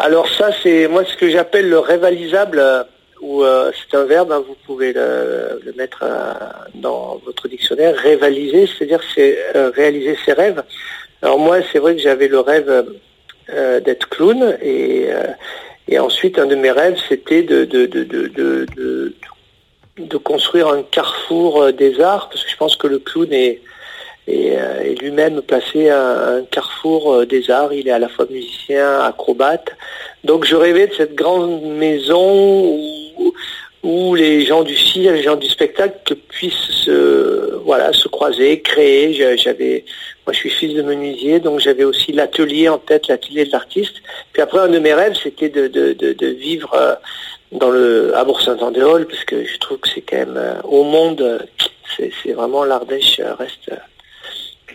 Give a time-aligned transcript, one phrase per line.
[0.00, 2.84] Alors ça, c'est moi ce que j'appelle le révalisable, euh,
[3.20, 6.34] ou euh, c'est un verbe, hein, vous pouvez le, le mettre euh,
[6.76, 9.36] dans votre dictionnaire, révaliser, c'est-à-dire c'est
[9.74, 10.62] réaliser ses rêves.
[11.20, 12.86] Alors moi, c'est vrai que j'avais le rêve
[13.84, 15.08] d'être clown, et,
[15.88, 19.14] et ensuite un de mes rêves, c'était de, de, de,
[19.96, 23.62] de, construire un carrefour des arts, parce que je pense que le clown est,
[25.00, 27.72] lui-même placé à un carrefour des arts.
[27.72, 29.70] Il est à la fois musicien, acrobate.
[30.28, 32.78] Donc je rêvais de cette grande maison
[33.82, 39.14] où, les gens du cirque, les gens du spectacle puissent se, voilà, se croiser, créer.
[39.14, 39.84] J'a- J'avais,
[40.26, 43.96] moi je suis fils de menuisier, donc j'avais aussi l'atelier en tête, l'atelier de l'artiste.
[44.32, 46.94] Puis après un de mes rêves, c'était de, de, vivre euh,
[47.52, 51.46] dans le à Bourg-Saint-Andéol, parce que je trouve que c'est quand même euh, au monde,
[51.96, 53.70] c'est c'est vraiment l'Ardèche euh, reste.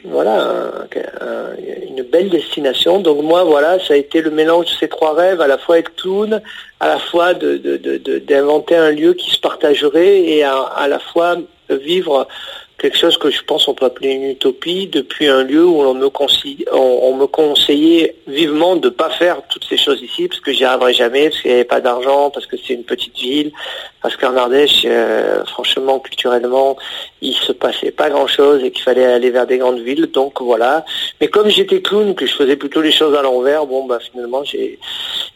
[0.05, 0.87] Voilà, un-
[1.21, 1.55] un-
[1.87, 2.99] une belle destination.
[2.99, 5.79] Donc moi, voilà, ça a été le mélange de ces trois rêves, à la fois
[5.79, 6.41] être clown,
[6.79, 10.57] à la fois de- de- de- de- d'inventer un lieu qui se partagerait et à,
[10.61, 11.37] à la fois
[11.69, 12.27] vivre
[12.83, 15.93] quelque chose que je pense on peut appeler une utopie depuis un lieu où on
[15.93, 16.09] me,
[16.73, 20.91] on, me conseillait vivement de pas faire toutes ces choses ici parce que j'y arriverais
[20.91, 23.53] jamais, parce qu'il n'y avait pas d'argent, parce que c'est une petite ville,
[24.01, 26.75] parce qu'en Ardèche, euh, franchement, culturellement,
[27.21, 30.07] il se passait pas grand chose et qu'il fallait aller vers des grandes villes.
[30.07, 30.83] Donc voilà.
[31.21, 34.43] Mais comme j'étais clown, que je faisais plutôt les choses à l'envers, bon bah finalement
[34.43, 34.77] j'ai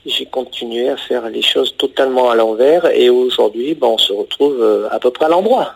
[0.06, 4.62] j'ai continué à faire les choses totalement à l'envers et aujourd'hui bah, on se retrouve
[4.62, 5.76] euh, à peu près à l'endroit.